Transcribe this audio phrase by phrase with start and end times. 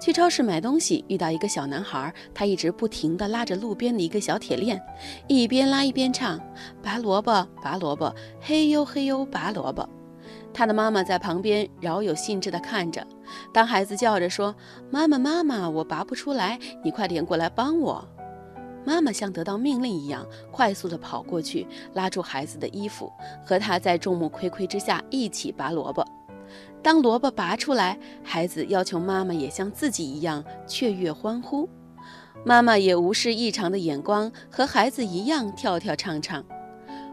[0.00, 4.80] 去超市买东西，遇到一个小男孩，他一直不停地拉着路边的一个小铁链，
[5.28, 6.40] 一边拉一边唱
[6.82, 9.86] ：“拔萝卜，拔萝卜，嘿呦嘿呦拔萝卜。”
[10.52, 13.06] 他的妈妈在旁边饶有兴致地看着。
[13.52, 14.54] 当孩子叫着说
[14.90, 18.02] ：“妈妈，妈妈，我拔不出来，你快点过来帮我。”
[18.82, 23.12] 妈妈像得到命令一样，快速地跑过去，拉住孩子的衣服，
[23.44, 26.02] 和他在众目睽睽之下一起拔萝卜。
[26.82, 31.68] 当萝卜拔出来，孩子要求妈妈也像自己一样雀跃欢呼。
[32.44, 36.44] 妈妈也无视异常的眼光，和孩子一样跳跳唱唱，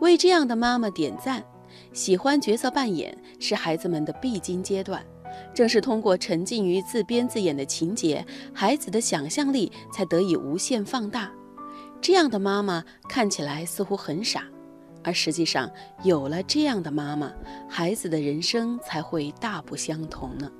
[0.00, 1.44] 为这样的妈妈点赞。
[1.92, 5.04] 喜欢角色扮演是孩子们的必经阶段，
[5.52, 11.30] 正是通过沉浸于自编自演的情节，孩子的想象力才得以无限放大。
[12.00, 14.44] 这样的妈妈看起来似乎很傻，
[15.02, 15.70] 而实际上
[16.02, 17.32] 有了这样的妈妈，
[17.68, 20.50] 孩子的人生才会大不相同呢。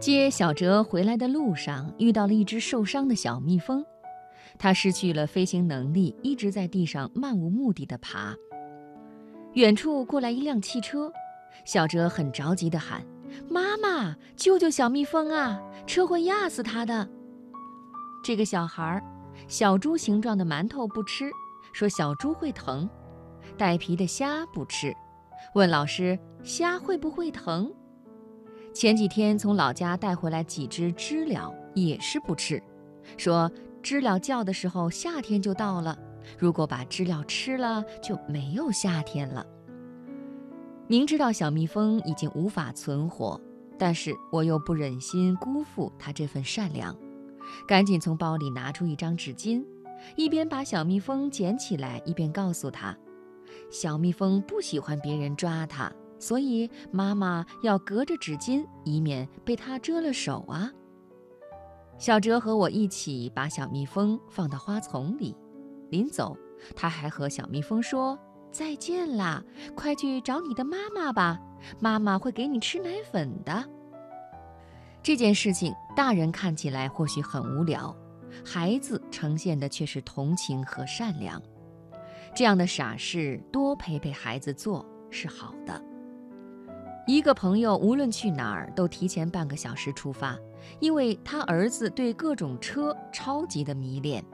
[0.00, 3.84] 接小哲回来的路上，遇到了一只受伤的小蜜蜂，
[4.58, 8.34] 它失去了飞行能力，一直在地上漫无目的的爬。
[9.54, 11.10] 远处过来一辆汽车，
[11.64, 13.02] 小哲很着急的喊。
[13.48, 15.60] 妈妈，救救小蜜蜂啊！
[15.86, 17.08] 车会压死它的。
[18.22, 19.02] 这个小孩儿，
[19.54, 21.30] 小猪形状的馒头不吃，
[21.72, 22.88] 说小猪会疼；
[23.56, 24.92] 带皮的虾不吃，
[25.54, 27.72] 问老师虾会不会疼。
[28.74, 32.60] 前几天从老家带回来几只知了，也是不吃，
[33.16, 33.48] 说
[33.80, 35.96] 知了叫的时候夏天就到了，
[36.36, 39.46] 如果把知了吃了就没有夏天了。
[40.88, 43.40] 明知道小蜜蜂已经无法存活，
[43.78, 46.92] 但是我又不忍心辜负它这份善良，
[47.66, 49.64] 赶紧从包里拿出一张纸巾，
[50.16, 52.96] 一边把小蜜蜂捡起来，一边告诉他
[53.70, 60.70] ：“小蜜蜂不喜欢别人抓它，所以妈妈要隔着纸巾，以免被它蛰了手啊。”
[61.98, 65.36] 小哲和我一起把小蜜蜂放到花丛里，
[65.90, 66.36] 临走，
[66.74, 68.18] 他还和小蜜蜂说。
[68.50, 69.42] 再见啦，
[69.74, 71.40] 快去找你的妈妈吧，
[71.80, 73.68] 妈妈会给你吃奶粉的。
[75.04, 77.94] 这件事情，大人看起来或许很无聊，
[78.42, 81.40] 孩子呈现的却是同情和善良。
[82.34, 85.78] 这样的傻事多陪陪孩子做是好的。
[87.06, 90.38] 一个朋友无论去哪儿都提前半个小时出发，
[90.80, 94.24] 因为他儿子对各种车超级的迷恋，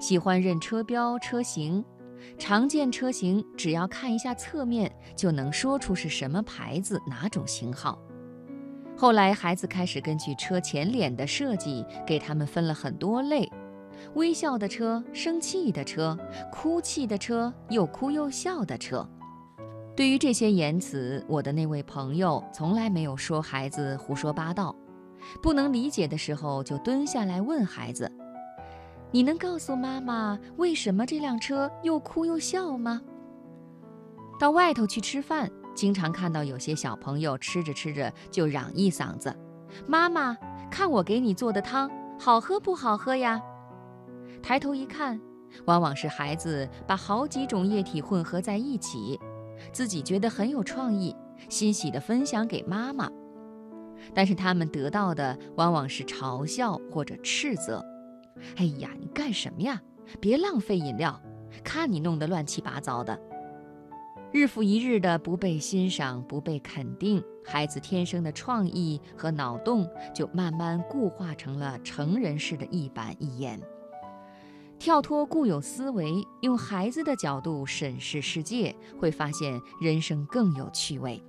[0.00, 1.84] 喜欢认车标、车型。
[2.38, 7.98] 常见车型，只要看一下侧面就能说出是什么牌子、哪种型号。
[9.00, 13.48] 后来，孩子开始根据车前脸的设计，给他们分了很多类：
[14.14, 16.18] 微笑的车、生气的车、
[16.50, 19.08] 哭泣的车、又哭又笑的车。
[19.94, 24.74] 对于这些言辞，我的那位朋友从来没有说孩子胡说八道。
[25.40, 28.10] 不能理解的时候，就蹲下来问孩子。
[29.12, 33.00] 你能告诉妈妈为什么这辆车又哭又笑吗？
[34.40, 39.32] 到外头去吃饭，经常看到有些小朋友吃着吃着就嚷一嗓子
[39.86, 40.36] ：“妈妈，
[40.68, 43.40] 看我给你做的汤，好喝不好喝呀？”
[44.42, 45.20] 抬头一看，
[45.66, 49.20] 往往是孩子把好几种液体混合在一起，
[49.72, 51.14] 自己觉得很有创意，
[51.48, 53.08] 欣喜地分享给妈妈。
[54.12, 57.80] 但是他们得到的往往是嘲笑或者斥责。
[58.56, 59.80] 哎呀，你干什么呀？
[60.20, 61.22] 别浪费饮料，
[61.62, 63.16] 看你弄得乱七八糟的。
[64.30, 73.58] 日复一日的不被欣赏、不被肯定，孩子天生的创意和脑洞就慢慢固化成了成人式的一板一眼。
[74.78, 76.12] 跳脱固有思维，
[76.42, 81.22] 用孩子的角度审视世界，会发现人生更有趣味。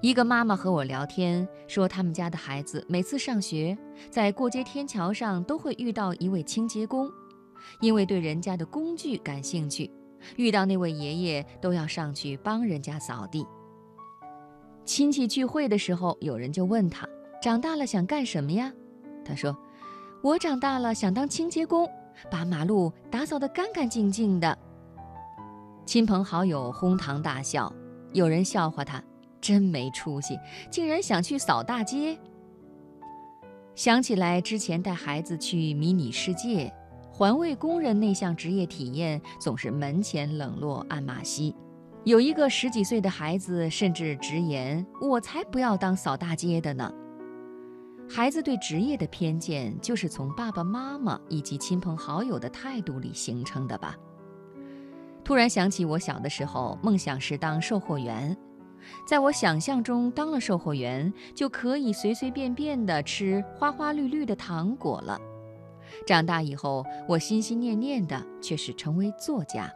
[0.00, 3.76] 一个妈妈和我聊天，说他们家的孩子每次上学，
[4.10, 7.10] 在过街天桥上都会遇到一位清洁工，
[7.80, 9.90] 因为对人家的工具感兴趣，
[10.36, 13.46] 遇到那位爷爷都要上去帮人家扫地。
[14.84, 17.08] 亲戚聚会的时候，有人就问他，
[17.42, 18.72] 长大了想干什么呀？
[19.24, 19.56] 他说
[20.22, 21.88] ：“我长大了想当清洁工，
[22.30, 24.58] 把马路打扫得干干净净的。”
[25.86, 27.72] 亲朋好友哄堂大笑，
[28.12, 29.02] 有人笑话他。
[29.40, 30.38] 真没出息，
[30.70, 32.18] 竟然想去扫大街。
[33.74, 36.72] 想起来之前带孩子去迷你世界，
[37.16, 41.54] 环卫工人那项职业体验总是门前冷落鞍马稀。
[42.02, 46.92] 有一个十几岁的孩子甚至直言：“我才不要当扫大街的呢。”
[48.10, 53.94] 孩子对职业的偏见，就是从爸爸妈妈以及亲朋好友的态度里形成的吧。
[55.22, 58.36] 突然想起我小的时候，梦想是当售货员。
[59.06, 65.16] 在我想象中，当了售货员就可以随随便便地吃花花绿绿的糖果了。
[66.06, 69.72] 长大以后，我心心念念的却是成为作家。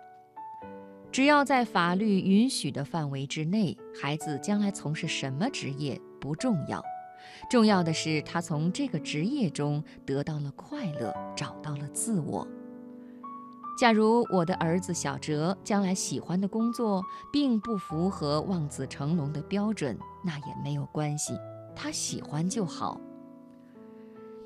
[1.10, 6.84] 只要在法律允许的范围之内，孩子将来从事什么职业不重要，
[7.48, 12.46] 重要的是他从这个职业中得到了快乐，找到了自我。
[13.80, 17.00] 假如我的儿子小哲将来喜欢的工作
[17.32, 21.32] 并不符合望子成龙的标准，那也没有关系，
[21.74, 23.00] 他喜欢就好。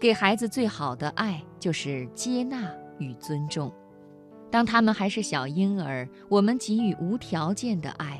[0.02, 2.68] 给孩子最好的爱就是接纳
[2.98, 3.72] 与尊重。
[4.50, 8.18] 当他们还是小婴儿，我们给予无条件的爱；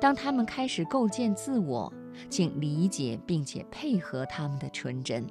[0.00, 1.92] 当他们开始构建自我，
[2.30, 5.26] 请理解并且配合他们的纯真。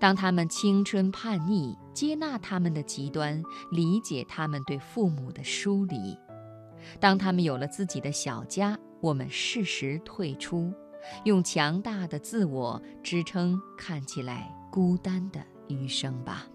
[0.00, 3.40] 当他们青春叛逆，接纳他们的极端，
[3.70, 6.18] 理解他们对父母的疏离；
[6.98, 10.72] 当他们有了自己的小家，我们适时退出，
[11.22, 15.38] 用强大的自我支撑看起来孤单的
[15.68, 16.46] 余生吧。